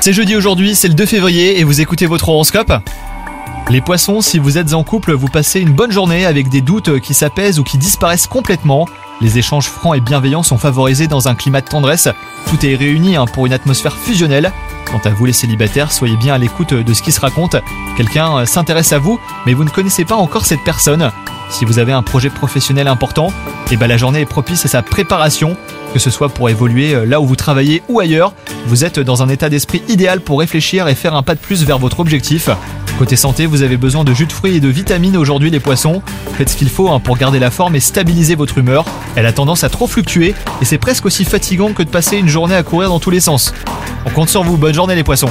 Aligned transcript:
C'est 0.00 0.12
jeudi 0.12 0.34
aujourd'hui, 0.34 0.74
c'est 0.74 0.88
le 0.88 0.94
2 0.94 1.06
février 1.06 1.60
et 1.60 1.62
vous 1.62 1.80
écoutez 1.80 2.06
votre 2.06 2.28
horoscope 2.30 2.72
Les 3.70 3.80
poissons, 3.80 4.20
si 4.20 4.40
vous 4.40 4.58
êtes 4.58 4.74
en 4.74 4.82
couple, 4.82 5.12
vous 5.12 5.28
passez 5.28 5.60
une 5.60 5.72
bonne 5.72 5.92
journée 5.92 6.26
avec 6.26 6.48
des 6.48 6.62
doutes 6.62 6.98
qui 6.98 7.14
s'apaisent 7.14 7.60
ou 7.60 7.62
qui 7.62 7.78
disparaissent 7.78 8.26
complètement. 8.26 8.88
Les 9.20 9.38
échanges 9.38 9.68
francs 9.68 9.96
et 9.96 10.00
bienveillants 10.00 10.42
sont 10.42 10.58
favorisés 10.58 11.06
dans 11.06 11.28
un 11.28 11.36
climat 11.36 11.60
de 11.60 11.68
tendresse. 11.68 12.08
Tout 12.48 12.66
est 12.66 12.74
réuni 12.74 13.14
hein, 13.14 13.26
pour 13.26 13.46
une 13.46 13.52
atmosphère 13.52 13.96
fusionnelle. 13.96 14.50
Quant 14.90 15.00
à 15.04 15.10
vous 15.10 15.26
les 15.26 15.32
célibataires, 15.32 15.92
soyez 15.92 16.16
bien 16.16 16.34
à 16.34 16.38
l'écoute 16.38 16.74
de 16.74 16.92
ce 16.92 17.02
qui 17.02 17.12
se 17.12 17.20
raconte. 17.20 17.54
Quelqu'un 17.96 18.38
euh, 18.38 18.46
s'intéresse 18.46 18.92
à 18.92 18.98
vous, 18.98 19.20
mais 19.46 19.54
vous 19.54 19.62
ne 19.62 19.70
connaissez 19.70 20.04
pas 20.04 20.16
encore 20.16 20.44
cette 20.44 20.64
personne. 20.64 21.12
Si 21.52 21.66
vous 21.66 21.78
avez 21.78 21.92
un 21.92 22.02
projet 22.02 22.30
professionnel 22.30 22.88
important, 22.88 23.30
et 23.70 23.76
ben 23.76 23.86
la 23.86 23.98
journée 23.98 24.22
est 24.22 24.26
propice 24.26 24.64
à 24.64 24.68
sa 24.68 24.80
préparation, 24.80 25.54
que 25.92 25.98
ce 25.98 26.08
soit 26.08 26.30
pour 26.30 26.48
évoluer 26.48 26.94
euh, 26.94 27.04
là 27.04 27.20
où 27.20 27.26
vous 27.26 27.36
travaillez 27.36 27.82
ou 27.90 28.00
ailleurs. 28.00 28.32
Vous 28.66 28.84
êtes 28.84 28.98
dans 28.98 29.22
un 29.22 29.28
état 29.28 29.50
d'esprit 29.50 29.82
idéal 29.86 30.22
pour 30.22 30.40
réfléchir 30.40 30.88
et 30.88 30.94
faire 30.94 31.14
un 31.14 31.22
pas 31.22 31.34
de 31.34 31.40
plus 31.40 31.64
vers 31.64 31.78
votre 31.78 32.00
objectif. 32.00 32.48
Côté 32.98 33.16
santé, 33.16 33.44
vous 33.44 33.62
avez 33.62 33.76
besoin 33.76 34.02
de 34.02 34.14
jus 34.14 34.26
de 34.26 34.32
fruits 34.32 34.56
et 34.56 34.60
de 34.60 34.68
vitamines 34.68 35.16
aujourd'hui 35.16 35.50
les 35.50 35.60
poissons. 35.60 36.00
Faites 36.38 36.48
ce 36.48 36.56
qu'il 36.56 36.70
faut 36.70 36.88
hein, 36.88 37.00
pour 37.00 37.18
garder 37.18 37.38
la 37.38 37.50
forme 37.50 37.76
et 37.76 37.80
stabiliser 37.80 38.34
votre 38.34 38.56
humeur. 38.56 38.86
Elle 39.14 39.26
a 39.26 39.32
tendance 39.32 39.62
à 39.62 39.68
trop 39.68 39.86
fluctuer 39.86 40.34
et 40.62 40.64
c'est 40.64 40.78
presque 40.78 41.04
aussi 41.04 41.26
fatigant 41.26 41.74
que 41.74 41.82
de 41.82 41.90
passer 41.90 42.16
une 42.16 42.28
journée 42.28 42.54
à 42.54 42.62
courir 42.62 42.88
dans 42.88 43.00
tous 43.00 43.10
les 43.10 43.20
sens. 43.20 43.52
On 44.06 44.10
compte 44.10 44.30
sur 44.30 44.42
vous, 44.42 44.56
bonne 44.56 44.74
journée 44.74 44.94
les 44.94 45.04
poissons 45.04 45.30